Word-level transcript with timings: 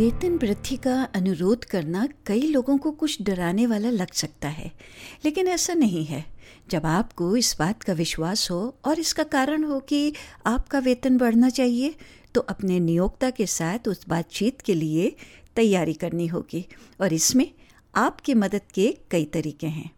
वेतन 0.00 0.36
वृद्धि 0.36 0.76
का 0.76 1.08
अनुरोध 1.14 1.64
करना 1.64 2.08
कई 2.26 2.42
लोगों 2.42 2.78
को 2.78 2.90
कुछ 2.90 3.22
डराने 3.22 3.66
वाला 3.66 3.90
लग 3.90 4.12
सकता 4.12 4.48
है। 4.48 4.72
लेकिन 5.24 5.48
ऐसा 5.48 5.74
नहीं 5.74 6.04
है। 6.04 6.24
जब 6.70 6.86
आपको 6.86 7.36
इस 7.36 7.56
बात 7.58 7.82
का 7.82 7.92
विश्वास 7.92 8.50
हो 8.50 8.78
और 8.84 8.98
इसका 8.98 9.22
कारण 9.22 9.64
हो 9.64 9.80
कि 9.80 10.12
आपका 10.46 10.78
वेतन 10.78 11.18
बढ़ना 11.18 11.50
चाहिए 11.50 11.94
तो 12.34 12.40
अपने 12.40 12.80
नियोक्ता 12.80 13.30
के 13.30 13.46
साथ 13.46 13.88
उस 13.88 14.08
बातचीत 14.08 14.60
के 14.60 14.74
लिए 14.74 15.16
तैयारी 15.56 15.94
करनी 15.94 16.26
होगी 16.26 16.66
और 17.00 17.12
इसमें 17.12 17.50
आपकी 17.94 18.34
मदद 18.34 18.62
के 18.74 18.98
कई 19.10 19.24
तरीके 19.24 19.66
हैं। 19.66 19.90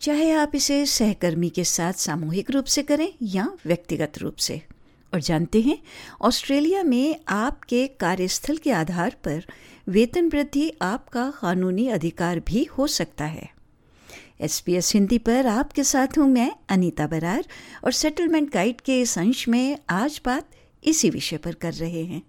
चाहे 0.00 0.30
आप 0.30 0.54
इसे 0.54 0.86
सहकर्मी 0.86 1.48
के 1.48 1.64
साथ 1.64 1.92
सामूहिक 1.92 2.50
रूप 2.50 2.64
से 2.64 2.82
करें 2.82 3.12
या 3.22 3.52
व्यक्तिगत 3.66 4.18
रूप 4.18 4.36
से। 4.36 4.62
और 5.14 5.20
जानते 5.20 5.60
हैं, 5.60 5.78
ऑस्ट्रेलिया 6.22 6.82
में 6.82 7.16
आपके 7.28 7.86
कार्यस्थल 7.86 8.56
के 8.56 8.70
आधार 8.70 9.16
पर 9.24 9.44
वेतन 9.88 10.28
वृद्धि 10.28 10.72
आपका 10.82 11.32
कानूनी 11.40 11.88
अधिकार 11.88 12.40
भी 12.40 12.64
हो 12.64 12.86
सकता 12.86 13.24
है। 13.24 13.50
एस 14.40 14.60
पी 14.60 14.74
एस 14.74 14.92
हिंदी 14.94 15.18
पर 15.18 15.46
आपके 15.46 15.84
साथ 15.84 16.18
हूँ 16.18 16.28
मैं, 16.28 16.52
अनीता 16.68 17.06
बरार, 17.06 17.44
और 17.84 17.92
सेटलमेंट 17.92 18.52
गाइड 18.52 18.80
के 18.80 19.00
इस 19.00 19.18
अंश 19.18 19.48
में 19.48 19.78
आज 19.90 20.20
बात 20.24 20.48
इसी 20.84 21.10
विषय 21.10 21.36
पर 21.36 21.54
कर 21.54 21.72
रहे 21.72 22.04
हैं। 22.04 22.22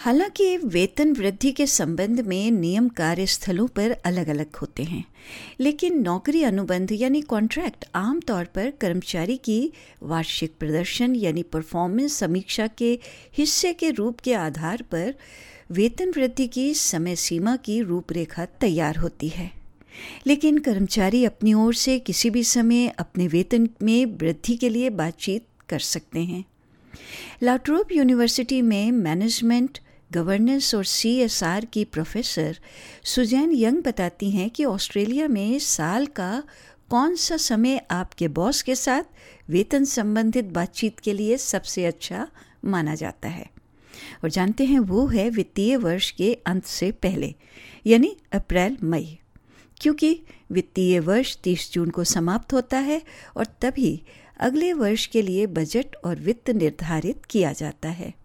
हालाँकि 0.00 0.56
वेतन 0.56 1.12
वृद्धि 1.12 1.50
के 1.52 1.66
संबंध 1.66 2.20
में 2.20 2.50
नियम 2.50 2.88
कार्यस्थलों 2.88 3.66
पर 3.66 3.90
अलग 3.90 4.28
अलग 4.28 4.56
होते 4.56 4.82
हैं, 4.82 5.04
लेकिन 5.60 6.00
नौकरी 6.02 6.42
अनुबंध 6.42 6.92
यानी 6.92 7.20
कॉन्ट्रैक्ट 7.20 7.84
आमतौर 7.94 8.44
पर 8.44 8.70
कर्मचारी 8.70 9.36
की 9.36 9.72
वार्षिक 10.02 10.52
प्रदर्शन 10.58 11.14
यानी 11.14 11.42
परफॉर्मेंस 11.42 12.12
समीक्षा 12.12 12.66
के 12.66 12.98
हिस्से 13.38 13.72
के 13.72 13.90
रूप 13.90 14.20
के 14.20 14.34
आधार 14.34 14.82
पर 14.82 15.14
वेतन 15.70 16.12
वृद्धि 16.16 16.46
की 16.46 16.72
समय 16.74 17.16
सीमा 17.16 17.56
की 17.56 17.80
रूपरेखा 17.80 18.44
तैयार 18.60 18.96
होती 18.96 19.28
है। 19.28 19.50
लेकिन 20.26 20.58
कर्मचारी 20.58 21.24
अपनी 21.24 21.54
ओर 21.54 21.74
से 21.74 21.98
किसी 21.98 22.30
भी 22.30 22.44
समय 22.44 22.88
अपने 22.88 23.26
वेतन 23.28 23.68
में 23.82 24.04
वृद्धि 24.06 24.56
के 24.56 24.68
लिए 24.68 24.90
बातचीत 24.90 25.46
कर 25.68 25.78
सकते 25.78 26.20
हैं। 26.20 26.44
लाट्रोप 27.42 27.92
यूनिवर्सिटी 27.92 28.62
में 28.62 28.90
मैनेजमेंट 28.92 29.78
गवर्नेंस 30.12 30.74
और 30.74 30.84
सीएसआर 30.84 31.64
की 31.64 31.84
प्रोफेसर 31.84 32.58
सुजैन 33.04 33.52
यंग 33.52 33.82
बताती 33.82 34.30
हैं 34.30 34.50
कि 34.50 34.64
ऑस्ट्रेलिया 34.64 35.28
में 35.28 35.58
साल 35.58 36.06
का 36.06 36.42
कौन 36.90 37.16
सा 37.16 37.36
समय 37.36 37.86
आपके 37.90 38.28
बॉस 38.28 38.62
के 38.62 38.74
साथ 38.74 39.02
वेतन 39.50 39.84
संबंधित 39.84 40.44
बातचीत 40.44 40.98
के 40.98 41.12
लिए 41.12 41.36
सबसे 41.36 41.84
अच्छा 41.84 42.28
माना 42.64 42.94
जाता 42.94 43.28
है। 43.28 43.50
और 44.24 44.30
जानते 44.30 44.64
हैं 44.64 44.78
वो 44.78 45.06
है 45.06 45.30
वित्तीय 45.30 45.76
वर्ष 45.76 46.10
के 46.10 46.34
अंत 46.46 46.64
से 46.64 46.92
पहले, 46.92 47.34
यानी 47.86 48.16
अप्रैल, 48.32 48.76
मई, 48.82 49.18
क्योंकि 49.80 50.22
वित्तीय 50.52 51.00
वर्ष 51.00 51.36
30 51.36 51.72
जून 51.72 51.90
को 51.90 52.04
समाप्त 52.04 52.52
होता 52.52 52.78
है 52.78 53.02
और 53.36 53.46
तभी 53.46 54.02
अगले 54.40 54.72
वर्ष 54.72 55.06
के 55.06 55.22
लिए 55.22 55.46
बजट 55.46 55.96
और 56.04 56.16
वित्त 56.16 56.50
निर्धारित 56.50 57.24
किया 57.24 57.52
जाता 57.52 57.88
है। 57.88 58.19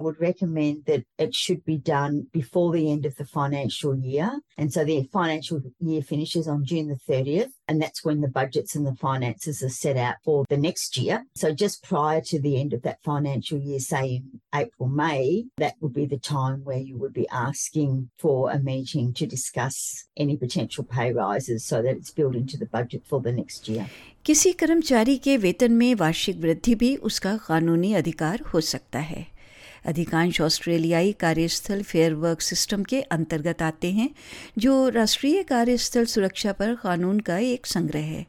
would 0.00 0.20
recommend 0.20 0.84
that 0.86 1.04
it 1.18 1.34
should 1.34 1.64
be 1.64 1.78
done 1.78 2.26
before 2.32 2.72
the 2.72 2.90
end 2.90 3.06
of 3.06 3.16
the 3.16 3.24
financial 3.24 3.96
year. 3.96 4.40
And 4.58 4.72
so 4.72 4.84
the 4.84 5.08
financial 5.12 5.60
year 5.80 6.02
finishes 6.02 6.48
on 6.48 6.64
June 6.64 6.88
the 6.88 7.12
30th, 7.12 7.50
and 7.68 7.80
that's 7.80 8.04
when 8.04 8.20
the 8.20 8.28
budgets 8.28 8.74
and 8.74 8.86
the 8.86 8.94
finances 8.94 9.62
are 9.62 9.68
set 9.68 9.96
out 9.96 10.16
for 10.24 10.44
the 10.48 10.56
next 10.56 10.96
year. 10.96 11.24
So 11.34 11.52
just 11.52 11.82
prior 11.82 12.20
to 12.22 12.40
the 12.40 12.60
end 12.60 12.72
of 12.72 12.82
that 12.82 13.02
financial 13.02 13.58
year, 13.58 13.78
say 13.80 14.16
in 14.16 14.40
April, 14.54 14.88
May, 14.88 15.46
that 15.58 15.74
would 15.80 15.94
be 15.94 16.06
the 16.06 16.18
time 16.18 16.64
where 16.64 16.78
you 16.78 16.96
would 16.98 17.12
be 17.12 17.28
asking 17.28 18.10
for 18.18 18.50
a 18.50 18.58
meeting 18.58 19.12
to 19.14 19.26
discuss 19.26 20.04
any 20.16 20.36
potential 20.36 20.84
pay 20.84 21.12
rises 21.12 21.64
so 21.64 21.82
that 21.82 21.96
it's 21.96 22.10
built 22.10 22.34
into 22.34 22.56
the 22.56 22.66
budget 22.66 23.02
for 23.06 23.20
the 23.20 23.32
next 23.32 23.68
year. 23.68 23.86
किसी 24.24 24.52
कर्मचारी 24.52 25.16
के 25.24 25.36
वेतन 25.36 25.72
में 25.72 25.94
वार्षिक 25.94 26.36
वृद्धि 26.40 26.74
भी 26.74 26.94
उसका 27.08 27.36
कानूनी 27.46 27.92
अधिकार 27.94 28.40
हो 28.52 28.60
सकता 28.60 28.98
है 28.98 29.36
अधिकांश 29.85 30.41
ऑस्ट्रेलियाई 30.41 31.11
कार्यस्थल 31.11 31.81
फेयर 31.81 32.13
वर्क 32.13 32.41
सिस्टम 32.41 32.83
के 32.83 33.01
अंतर्गत 33.01 33.61
आते 33.61 33.91
हैं, 33.91 34.09
जो 34.57 34.89
राष्ट्रीय 34.89 35.43
कार्यस्थल 35.43 36.05
सुरक्षा 36.05 36.51
पर 36.51 36.75
कानून 36.75 37.19
का 37.19 37.37
एक 37.37 37.65
संग्रह 37.65 37.99
है। 37.99 38.25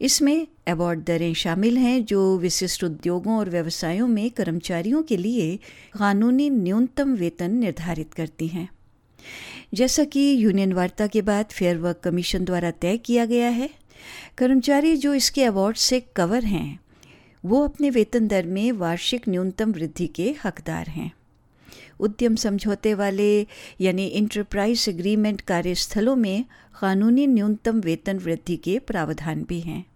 इसमें 0.00 0.46
अवार्ड 0.68 1.04
दरें 1.04 1.34
शामिल 1.34 1.78
हैं, 1.78 2.04
जो 2.04 2.38
विशिष्ट 2.38 2.84
उद्योगों 2.84 3.38
और 3.38 3.50
व्यवसायों 3.50 4.08
में 4.08 4.30
कर्मचारियों 4.30 5.02
के 5.02 5.16
लिए 5.16 5.56
कानूनी 5.98 6.50
न्यूनतम 6.50 7.14
वेतन 7.14 7.50
निर्धारित 7.50 8.14
करती 8.14 8.48
हैं। 8.48 8.68
जैसा 9.74 10.04
कि 10.04 10.44
यूनियन 10.44 10.72
वार्ता 10.72 11.06
के 11.06 11.22
बाद 11.22 11.46
फेयर 11.46 11.76
वर्क 11.76 12.00
कमीशन 12.04 12.44
द्वारा 12.44 12.70
तय 12.70 12.96
किया 12.96 13.24
गया 13.24 13.48
है, 13.48 13.70
कर्मचारी 14.38 14.96
जो 14.96 15.14
इसके 15.14 15.44
अवार्ड 15.44 15.76
से 15.76 16.00
कवर 16.00 16.44
हैं 16.44 16.80
वो 17.44 17.64
अपने 17.64 17.90
वेतन 17.90 18.28
दर 18.28 18.46
में 18.46 18.72
वार्षिक 18.72 19.28
न्यूनतम 19.28 19.72
वृद्धि 19.72 20.06
के 20.06 20.36
हकदार 20.44 20.86
हैं। 20.86 21.12
उद्यम 22.00 22.36
समझौते 22.36 22.94
वाले, 22.94 23.46
यानी 23.80 24.06
इंटरप्राइज 24.06 24.86
एग्रीमेंट 24.88 25.40
कार्यस्थलों 25.40 26.16
में 26.16 26.44
कानूनी 26.80 27.26
न्यूनतम 27.26 27.80
वेतन 27.80 28.18
वृद्धि 28.18 28.56
के 28.56 28.78
प्रावधान 28.78 29.46
भी 29.48 29.60
हैं। 29.60 29.86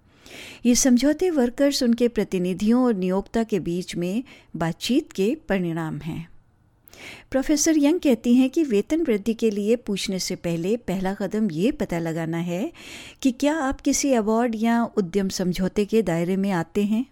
ये 0.66 0.74
समझौते 0.74 1.30
वर्कर्स 1.30 1.82
उनके 1.82 2.08
प्रतिनिधियों 2.08 2.84
और 2.84 2.94
नियोक्ता 2.94 3.44
के 3.44 3.60
बीच 3.60 3.96
में 3.96 4.24
बातचीत 4.56 5.12
के 5.12 5.36
परिणाम 5.48 5.98
हैं। 5.98 6.28
प्रोफेसर 7.30 7.74
यंग 7.78 8.00
कहती 8.00 8.34
हैं 8.34 8.50
कि 8.50 8.64
वेतन 8.64 9.02
वृद्धि 9.02 9.34
के 9.34 9.50
लिए 9.50 9.76
पूछने 9.76 10.18
से 10.18 10.36
पहले 10.36 10.76
पहला 10.76 11.14
कदम 11.14 11.50
ये 11.50 11.70
पता 11.70 11.98
लगाना 11.98 12.38
है 12.38 12.72
कि 13.22 13.32
क्या 13.32 13.56
आप 13.56 13.80
किसी 13.80 14.12
अवार्ड 14.12 14.52
या 14.56 14.84
उद्यम 14.84 15.28
समझौते 15.28 15.84
के 15.84 16.02
दायरे 16.02 16.36
में 16.36 16.50
आते 16.50 16.84
हैं? 16.84 17.11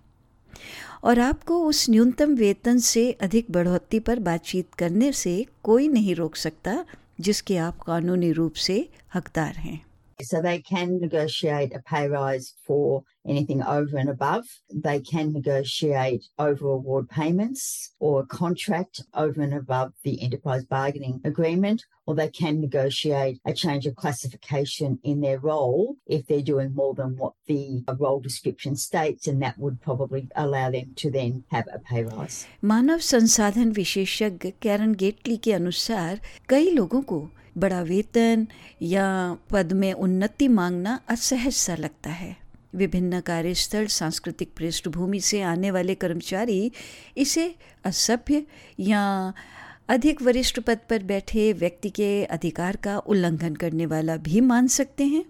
और 1.04 1.18
आपको 1.18 1.66
उस 1.66 1.90
न्यूनतम 1.90 2.34
वेतन 2.34 2.78
से 2.78 3.12
अधिक 3.12 3.46
बढ़ोतरी 3.50 4.00
पर 4.00 4.18
बातचीत 4.18 4.74
करने 4.74 5.12
से 5.12 5.46
कोई 5.62 5.88
नहीं 5.88 6.14
रोक 6.14 6.36
सकता, 6.36 6.84
जिसके 7.20 7.56
आप 7.56 7.78
कानूनी 7.78 8.32
रूप 8.32 8.54
से 8.54 8.88
हकदार 9.14 9.54
हैं। 9.54 9.89
So 10.21 10.41
they 10.41 10.59
can 10.59 11.01
negotiate 11.01 11.75
a 11.75 11.79
pay 11.79 12.07
rise 12.07 12.53
for 12.65 13.03
anything 13.27 13.61
over 13.61 13.97
and 13.97 14.09
above. 14.09 14.45
They 14.73 15.01
can 15.01 15.33
negotiate 15.33 16.23
over 16.39 16.69
award 16.69 17.09
payments 17.09 17.91
or 17.99 18.21
a 18.21 18.25
contract 18.25 19.01
over 19.13 19.41
and 19.41 19.53
above 19.53 19.91
the 20.03 20.23
enterprise 20.23 20.63
bargaining 20.63 21.19
agreement, 21.25 21.83
or 22.05 22.15
they 22.15 22.29
can 22.29 22.61
negotiate 22.61 23.41
a 23.45 23.53
change 23.53 23.85
of 23.87 23.97
classification 23.97 24.99
in 25.03 25.19
their 25.19 25.37
role 25.37 25.97
if 26.07 26.25
they're 26.27 26.41
doing 26.41 26.73
more 26.73 26.93
than 26.93 27.17
what 27.17 27.33
the 27.47 27.83
role 27.99 28.21
description 28.21 28.77
states, 28.77 29.27
and 29.27 29.41
that 29.41 29.57
would 29.57 29.81
probably 29.81 30.29
allow 30.37 30.71
them 30.71 30.93
to 30.95 31.11
then 31.11 31.43
have 31.51 31.67
a 31.73 31.79
pay 31.79 32.05
rise. 32.05 32.45
मानव 32.63 32.99
संसाधन 32.99 33.71
विशेषज्ञ 33.71 34.53
Karen 34.61 34.93
Gately 34.95 35.37
के 35.37 35.53
अनुसार 35.53 36.21
कई 36.49 36.69
लोगों 36.69 37.01
को 37.01 37.27
बड़ा 37.58 37.80
वेतन 37.82 38.46
या 38.82 39.36
पद 39.50 39.72
में 39.72 39.92
उन्नति 39.92 40.48
मांगना 40.48 41.00
असहज 41.08 41.52
सा 41.52 41.74
लगता 41.74 42.10
है। 42.10 42.36
विभिन्न 42.74 43.20
कार्यस्थल, 43.20 43.86
सांस्कृतिक 43.86 44.50
पृष्ठभूमि 44.56 45.20
से 45.20 45.42
आने 45.42 45.70
वाले 45.70 45.94
कर्मचारी 45.94 46.72
इसे 47.16 47.54
असभ्य 47.84 48.42
या 48.80 49.32
अधिक 49.88 50.22
वरिष्ठ 50.22 50.60
पद 50.60 50.78
पर 50.90 51.02
बैठे 51.02 51.52
व्यक्ति 51.52 51.90
के 51.90 52.24
अधिकार 52.24 52.76
का 52.76 52.98
उल्लंघन 52.98 53.54
करने 53.54 53.86
वाला 53.86 54.16
भी 54.16 54.40
मान 54.40 54.66
सकते 54.66 55.04
हैं। 55.04 55.24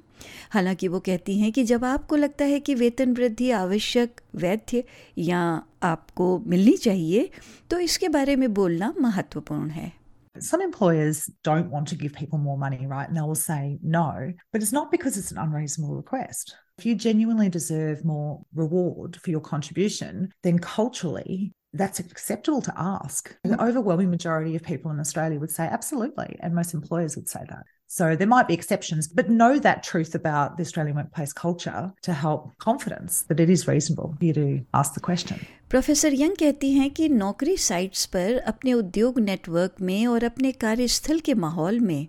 हालाँकि 0.50 0.89
वो 0.89 1.00
कहती 1.00 1.39
हैं 1.39 1.53
कि 1.53 1.65
जब 1.65 1.85
आपको 1.85 2.17
लगता 2.17 2.44
है 2.44 2.61
कि 2.61 2.75
वेतन 2.75 3.12
वृद्धि 3.12 3.50
आवश्यक, 3.50 4.21
वैध 4.37 4.83
या 5.19 5.62
आपको 5.83 6.39
मिलनी 6.39 6.77
चाहिए 6.77 7.31
तो 7.71 7.79
इसके 7.79 8.09
बारे 8.09 8.37
में 8.37 8.55
बोलना 8.55 8.94
महत्वपूर्ण 9.00 9.71
है। 9.71 10.00
Some 10.38 10.62
employers 10.62 11.29
don't 11.43 11.71
want 11.71 11.88
to 11.88 11.97
give 11.97 12.12
people 12.12 12.38
more 12.38 12.56
money, 12.56 12.87
right? 12.87 13.09
And 13.09 13.17
they 13.17 13.21
will 13.21 13.35
say 13.35 13.79
no, 13.82 14.32
but 14.53 14.62
it's 14.62 14.73
not 14.73 14.91
because 14.91 15.17
it's 15.17 15.32
an 15.32 15.38
unreasonable 15.38 15.97
request. 15.97 16.55
If 16.79 16.87
you 16.87 16.94
genuinely 16.94 17.49
deserve 17.49 18.05
more 18.05 18.41
reward 18.55 19.21
for 19.21 19.31
your 19.31 19.41
contribution, 19.41 20.31
then 20.43 20.59
culturally, 20.59 21.53
that's 21.73 22.00
acceptable 22.00 22.62
to 22.62 22.73
ask. 22.77 23.37
The 23.44 23.62
overwhelming 23.62 24.11
majority 24.11 24.56
of 24.56 24.62
people 24.62 24.91
in 24.91 25.00
Australia 25.00 25.38
would 25.38 25.50
say 25.50 25.65
absolutely, 25.65 26.37
and 26.41 26.55
most 26.55 26.75
employers 26.75 27.17
would 27.17 27.29
say 27.29 27.41
that. 27.49 27.65
So 27.91 28.15
there 28.15 28.29
might 28.29 28.47
be 28.47 28.55
exceptions, 28.55 29.09
but 29.09 29.29
know 29.29 29.59
that 29.59 29.83
truth 29.83 30.15
about 30.15 30.57
the 30.57 30.63
Australian 30.63 30.95
workplace 30.95 31.33
culture 31.33 31.93
to 32.03 32.13
help 32.13 32.57
confidence 32.59 33.23
that 33.23 33.41
it 33.41 33.51
is 33.51 33.67
reasonable 33.67 34.15
for 34.17 34.25
you 34.25 34.33
to 34.35 34.45
ask 34.73 34.95
the 34.95 35.01
question. 35.01 35.41
Professor 35.71 36.15
Young 36.15 36.37
कहती 36.37 36.71
हैं 36.73 36.91
कि 36.91 37.09
नौकरी 37.09 37.57
sites 37.57 38.05
पर 38.07 38.37
अपने 38.53 38.73
उद्योग 38.73 39.19
network 39.21 39.81
में 39.81 40.07
और 40.07 40.25
अपने 40.25 40.53
कार्यस्थल 40.53 41.19
के 41.21 41.35
माहौल 41.35 41.81
में 41.81 42.07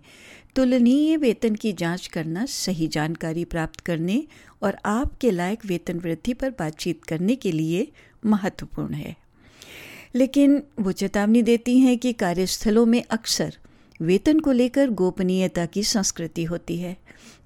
तुलनीय 0.56 1.16
वेतन 1.16 1.54
की 1.54 1.72
जाँच 1.82 2.06
करना 2.06 2.46
सही 2.46 2.88
जानकारी 2.98 3.44
प्राप्त 3.54 3.80
करने 3.80 4.22
और 4.62 4.76
आपके 4.84 5.30
लायक 5.30 5.64
वेतन 5.66 5.98
वृद्धि 5.98 6.34
पर 6.34 6.50
बातचीत 6.58 7.04
करने 7.04 7.36
के 7.36 7.52
लिए 7.52 7.86
महत्वपूर्ण 8.26 8.94
है 8.94 9.16
लेकिन 10.14 10.62
वो 10.80 10.92
चेतावनी 10.92 11.42
देती 11.42 11.78
हैं 11.78 11.98
कि 11.98 12.12
कार्यस्थलों 12.22 12.86
में 12.86 13.02
अक्सर 13.10 13.58
वेतन 14.02 14.40
को 14.40 14.52
लेकर 14.52 14.90
गोपनीयता 14.90 15.66
की 15.66 15.82
संस्कृति 15.82 16.44
होती 16.44 16.76
है, 16.76 16.96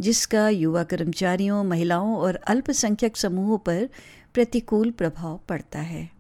जिसका 0.00 0.48
युवा 0.48 0.82
कर्मचारियों, 0.82 1.64
महिलाओं 1.64 2.16
और 2.16 2.34
अल्पसंख्यक 2.34 3.16
समूहों 3.16 3.58
पर 3.58 3.88
प्रतिकूल 4.34 4.90
प्रभाव 4.90 5.40
पड़ता 5.48 5.78
है। 5.78 6.10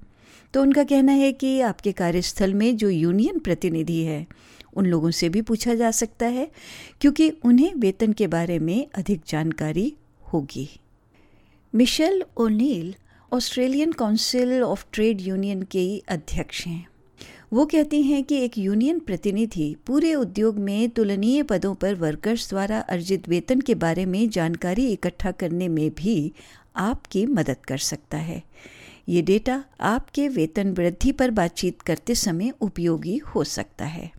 तो 0.54 0.62
उनका 0.62 0.84
कहना 0.84 1.12
है 1.12 1.32
कि 1.32 1.60
आपके 1.60 1.92
कार्यस्थल 1.92 2.54
में 2.54 2.76
जो 2.76 2.90
यूनियन 2.90 3.38
प्रतिनिधि 3.38 4.02
है, 4.02 4.26
उन 4.76 4.86
लोगों 4.86 5.10
से 5.10 5.28
भी 5.28 5.42
पूछा 5.42 5.74
जा 5.74 5.90
सकता 5.90 6.26
है, 6.26 6.50
क्योंकि 7.00 7.30
उन्हें 7.30 7.74
वेतन 7.74 8.12
के 8.12 8.26
बारे 8.26 8.58
में 8.58 8.86
अधिक 8.94 9.20
जानकारी 9.28 9.96
होगी। 10.32 10.80
Michelle 11.74 12.22
O'Neill, 12.36 12.94
Australian 13.32 13.92
council 13.92 14.62
of 14.62 14.86
trade 14.92 15.20
union 15.20 15.62
के 15.62 16.02
अध्यक्ष 16.08 16.66
हैं। 16.66 16.86
वो 17.52 17.66
कहती 17.66 18.02
हैं 18.02 18.24
कि 18.24 18.36
एक 18.36 18.58
यूनियन 18.58 18.98
प्रतिनिधि 18.98 19.76
पूरे 19.86 20.14
उद्योग 20.14 20.58
में 20.58 20.90
तुलनीय 20.90 21.42
पदों 21.42 21.74
पर 21.74 21.94
वर्कर्स 21.94 22.48
द्वारा 22.50 22.78
अर्जित 22.78 23.28
वेतन 23.28 23.60
के 23.60 23.74
बारे 23.74 24.06
में 24.06 24.28
जानकारी 24.30 24.86
इकट्ठा 24.92 25.30
करने 25.30 25.68
में 25.68 25.90
भी 25.90 26.32
आपकी 26.76 27.26
मदद 27.26 27.56
कर 27.68 27.78
सकता 27.78 28.18
है। 28.18 28.42
ये 29.08 29.22
डेटा 29.22 29.64
आपके 29.80 30.28
वेतन 30.28 30.72
वृद्धि 30.72 31.12
पर 31.12 31.30
बातचीत 31.30 31.82
करते 31.82 32.14
समय 32.14 32.52
उपयोगी 32.60 33.16
हो 33.16 33.44
सकता 33.44 33.84
है। 33.84 34.10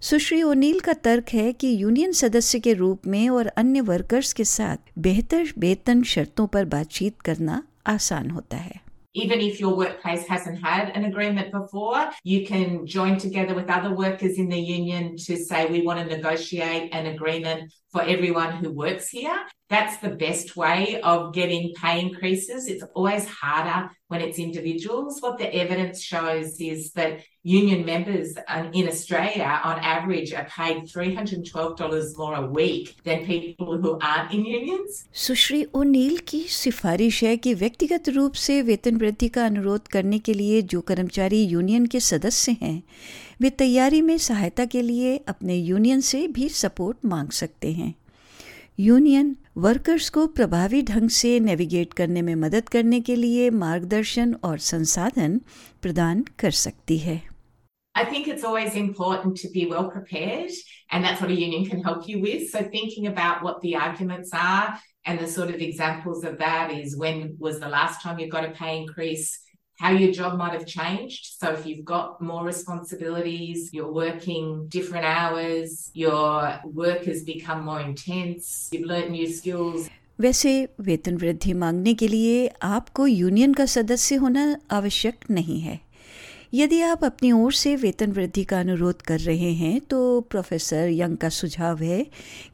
सुश्री 0.00 0.42
ओनील 0.42 0.80
का 0.80 0.92
तर्क 0.92 1.28
है 1.28 1.52
कि 1.52 1.82
यूनियन 1.82 2.12
सदस्य 2.12 2.60
के 2.60 2.72
रूप 2.72 3.06
में 3.06 3.28
और 3.28 3.46
अन्य 3.46 3.80
वर्कर्स 3.80 4.32
के 4.32 4.44
साथ 4.44 4.76
बेहतर 4.98 5.46
वेतन 5.58 6.02
शर्तों 6.02 6.46
पर 6.46 6.64
बातचीत 6.64 7.20
करना 7.20 7.62
आसान 7.86 8.30
होता 8.30 8.56
है। 8.56 8.83
Even 9.14 9.40
if 9.40 9.60
your 9.60 9.76
workplace 9.76 10.26
hasn't 10.26 10.62
had 10.62 10.90
an 10.90 11.04
agreement 11.04 11.52
before, 11.52 12.10
you 12.24 12.44
can 12.44 12.84
join 12.86 13.16
together 13.16 13.54
with 13.54 13.70
other 13.70 13.94
workers 13.94 14.38
in 14.38 14.48
the 14.48 14.58
union 14.58 15.16
to 15.16 15.36
say 15.36 15.66
we 15.66 15.82
want 15.82 16.00
to 16.00 16.16
negotiate 16.16 16.92
an 16.92 17.06
agreement 17.06 17.72
for 17.92 18.02
everyone 18.02 18.52
who 18.56 18.70
works 18.72 19.08
here. 19.08 19.38
That's 19.70 19.96
the 19.98 20.10
best 20.10 20.56
way 20.56 21.00
of 21.00 21.32
getting 21.32 21.72
pay 21.80 22.00
increases. 22.00 22.66
It's 22.66 22.84
always 22.94 23.26
harder 23.26 23.90
when 24.09 24.21
it's 24.21 24.39
individuals. 24.39 25.19
What 25.21 25.37
the 25.37 25.49
evidence 25.55 26.01
shows 26.03 26.55
is 26.59 26.91
that 26.93 27.21
union 27.43 27.85
members 27.85 28.33
in 28.73 28.87
Australia, 28.87 29.49
on 29.63 29.79
average, 29.91 30.33
are 30.33 30.47
paid 30.55 30.83
$312 30.85 32.17
more 32.17 32.35
a 32.35 32.45
week 32.59 32.95
than 33.03 33.25
people 33.25 33.77
who 33.77 33.93
aren't 34.01 34.33
in 34.33 34.45
unions. 34.45 35.03
Sushri 35.27 35.63
O'Neill 35.75 36.17
की 36.27 36.43
सिफारिश 36.57 37.23
है 37.23 37.35
कि 37.37 37.53
व्यक्तिगत 37.53 38.09
रूप 38.09 38.33
से 38.47 38.61
वेतन 38.71 38.97
वृद्धि 38.97 39.29
का 39.37 39.45
अनुरोध 39.45 39.87
करने 39.87 40.19
के 40.19 40.33
लिए 40.33 40.61
जो 40.73 40.81
कर्मचारी 40.91 41.43
यूनियन 41.45 41.85
के 41.95 41.99
सदस्य 42.09 42.57
हैं 42.61 42.81
वे 43.41 43.49
तैयारी 43.59 44.01
में 44.01 44.17
सहायता 44.17 44.65
के 44.73 44.81
लिए 44.81 45.17
अपने 45.27 45.55
यूनियन 45.55 46.01
से 46.11 46.27
भी 46.37 46.49
सपोर्ट 46.63 47.05
मांग 47.05 47.29
सकते 47.41 47.71
हैं 47.73 47.93
यूनियन 48.80 49.36
वर्कर्स 49.64 50.08
को 50.10 50.26
प्रभावी 50.36 50.82
ढंग 50.82 51.08
से 51.16 51.38
नेविगेट 51.40 51.92
करने 51.94 52.22
में 52.22 52.34
मदद 52.34 52.68
करने 52.68 53.00
के 53.00 53.14
लिए 53.16 53.50
मार्गदर्शन 53.50 54.34
और 54.44 54.58
संसाधन 54.58 55.40
प्रदान 55.82 56.24
कर 56.38 56.50
सकती 56.64 56.98
है 56.98 57.20
I 57.94 58.04
think 58.04 58.26
it's 58.26 58.44
always 58.48 58.74
important 58.78 59.36
to 59.40 59.48
be 59.50 59.66
well 59.72 59.84
prepared, 59.90 60.50
and 60.90 61.04
that's 61.04 61.20
what 61.20 61.30
a 61.30 61.36
union 61.40 61.66
can 61.66 61.82
help 61.82 62.08
you 62.08 62.16
with. 62.22 62.48
So, 62.54 62.62
thinking 62.72 63.06
about 63.06 63.44
what 63.44 63.60
the 63.60 63.76
arguments 63.76 64.32
are, 64.34 64.80
and 65.06 65.20
the 65.20 65.28
sort 65.28 65.54
of 65.54 65.62
examples 65.66 66.24
of 66.24 66.38
that 66.38 66.72
is 66.72 66.96
when 66.96 67.36
was 67.38 67.60
the 67.60 67.68
last 67.68 68.02
time 68.02 68.18
you 68.18 68.28
got 68.28 68.48
a 68.48 68.50
pay 68.50 68.72
increase? 68.78 69.28
How 69.78 69.90
your 69.90 70.12
job 70.12 70.36
might 70.36 70.52
have 70.52 70.66
changed. 70.66 71.34
So 71.40 71.52
if 71.52 71.66
you've 71.66 71.84
got 71.84 72.20
more 72.20 72.44
responsibilities, 72.44 73.72
you're 73.72 73.92
working 73.92 74.68
different 74.68 75.04
hours, 75.04 75.90
your 75.94 76.60
work 76.64 77.04
has 77.04 77.22
become 77.22 77.64
more 77.64 77.80
intense, 77.80 78.70
you've 78.72 78.86
learned 78.86 79.10
new 79.10 79.28
skills. 79.32 79.90
वैसे 80.20 80.50
वेतन 80.80 81.16
वृद्धि 81.16 81.52
मांगने 81.52 81.94
के 81.94 82.08
लिए 82.08 82.46
आपको 82.62 83.06
union 83.06 83.54
का 83.54 83.64
सदस्य 83.66 84.14
होना 84.14 84.44
आवश्यक 84.70 85.24
नहीं 85.30 85.60
है 85.60 85.78
यदि 86.54 86.80
आप 86.80 87.04
अपनी 87.04 87.32
ओर 87.32 87.52
से 87.52 87.74
वेतन 87.76 88.12
वृद्धि 88.12 88.44
का 88.44 88.60
अनुरोध 88.60 89.00
कर 89.02 89.20
रहे 89.20 89.52
हैं 89.52 89.80
तो 89.90 89.98
प्रोफेसर 90.30 90.88
यंग 90.88 91.16
का 91.16 91.28
सुझाव 91.28 91.82
है 91.82 92.04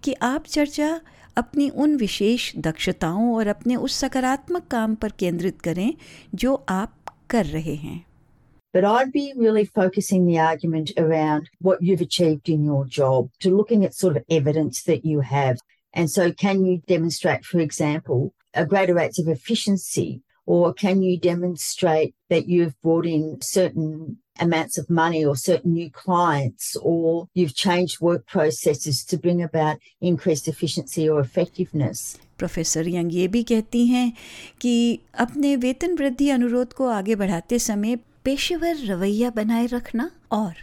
कि 0.05 0.15
आप 0.23 0.47
चर्चा 0.47 1.01
अपनी 1.37 1.69
उन 1.83 1.97
विशेष 1.97 2.53
दक्षताओं 2.57 3.35
और 3.35 3.47
अपने 3.47 3.77
उस 3.77 3.95
सकारात्मक 3.95 4.67
काम 4.71 4.95
पर 4.95 5.13
केंद्रित 5.19 5.61
करें 5.61 5.95
जो 6.35 6.55
आप 6.69 6.95
कर 7.30 7.46
रहे 7.46 7.76
हैं 7.76 8.04
But 8.76 8.84
I'd 8.84 9.12
be 9.12 9.34
really 9.38 9.64
focusing 9.64 10.26
the 10.26 10.40
argument 10.46 10.92
around 10.98 11.50
what 11.68 11.82
you've 11.82 12.02
achieved 12.02 12.50
in 12.50 12.66
your 12.66 12.84
job, 12.96 13.30
to 13.40 13.56
looking 13.56 13.86
at 13.86 13.94
sort 13.96 14.18
of 14.18 14.26
evidence 14.30 14.84
that 14.84 15.06
you 15.06 15.22
have. 15.22 15.62
And 15.94 16.12
so, 16.12 16.26
can 16.34 16.66
you 16.66 16.82
demonstrate, 16.86 17.46
for 17.46 17.62
example, 17.62 18.34
a 18.54 18.66
greater 18.66 18.96
rates 18.96 19.18
of 19.18 19.30
efficiency, 19.30 20.10
or 20.46 20.74
can 20.74 21.02
you 21.02 21.18
demonstrate 21.18 22.14
that 22.30 22.50
you've 22.50 22.76
brought 22.82 23.06
in 23.06 23.40
certain 23.42 24.18
amounts 24.41 24.79
of 24.79 24.91
money 24.91 25.25
or 25.25 25.37
certain 25.37 25.75
new 25.75 25.91
clients, 25.91 26.77
or 26.77 27.29
you've 27.35 27.55
changed 27.55 28.01
work 28.01 28.27
processes 28.27 29.05
to 29.05 29.19
bring 29.19 29.43
about 29.43 29.77
increased 30.03 30.49
efficiency 30.49 31.09
or 31.09 31.21
effectiveness? 31.21 32.03
Professor 32.39 32.89
Young 32.89 33.15
ये 33.15 33.27
भी 33.29 33.43
कहती 33.43 33.87
हैं 33.87 34.13
कि 34.61 35.01
अपने 35.19 35.57
वेतन 35.57 35.97
वृद्धि 35.97 36.29
अनुरोध 36.31 36.73
को 36.73 36.87
आगे 36.89 37.15
बढ़ाते 37.15 37.59
समय 37.59 37.97
पेशेवर 38.25 38.77
रवैया 38.87 39.31
बनाए 39.31 39.67
रखना 39.67 40.11
और 40.33 40.55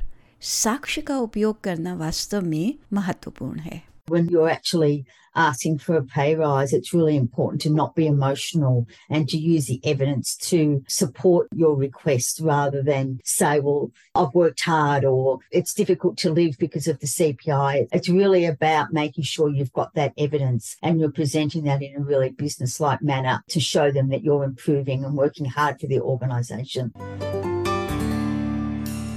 साक्ष्य 0.41 1.01
का 1.01 1.17
उपयोग 1.17 1.61
करना 1.61 1.93
वास्तव 1.95 2.41
में 2.41 2.73
महत्वपूर्ण 2.93 3.59
है 3.59 3.81
when 4.08 4.28
you're 4.28 4.48
actually 4.48 5.06
asking 5.34 5.78
for 5.78 5.96
a 5.96 6.02
pay 6.02 6.34
rise, 6.34 6.72
it's 6.72 6.92
really 6.92 7.16
important 7.16 7.62
to 7.62 7.70
not 7.70 7.94
be 7.94 8.06
emotional 8.06 8.86
and 9.08 9.28
to 9.28 9.38
use 9.38 9.66
the 9.66 9.80
evidence 9.84 10.36
to 10.36 10.84
support 10.88 11.48
your 11.54 11.76
request 11.76 12.40
rather 12.42 12.82
than 12.82 13.18
say, 13.24 13.60
well, 13.60 13.90
I've 14.14 14.34
worked 14.34 14.60
hard 14.60 15.04
or 15.04 15.38
it's 15.50 15.74
difficult 15.74 16.18
to 16.18 16.32
live 16.32 16.58
because 16.58 16.86
of 16.86 17.00
the 17.00 17.06
CPI. 17.06 17.88
It's 17.92 18.08
really 18.08 18.44
about 18.44 18.92
making 18.92 19.24
sure 19.24 19.48
you've 19.48 19.72
got 19.72 19.94
that 19.94 20.12
evidence 20.18 20.76
and 20.82 21.00
you're 21.00 21.10
presenting 21.10 21.64
that 21.64 21.82
in 21.82 21.96
a 21.96 22.00
really 22.00 22.30
business 22.30 22.80
like 22.80 23.02
manner 23.02 23.42
to 23.48 23.60
show 23.60 23.90
them 23.90 24.08
that 24.10 24.22
you're 24.22 24.44
improving 24.44 25.04
and 25.04 25.16
working 25.16 25.46
hard 25.46 25.80
for 25.80 25.86
the 25.86 26.00
organisation. 26.00 26.92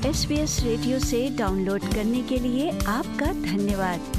SBS 0.05 0.63
radio 0.63 0.99
से 0.99 1.29
download 1.37 1.93
करने 1.93 2.21
के 2.29 2.37
लिए 2.39 2.69
आपका 2.87 3.31
धन्यवाद 3.33 4.18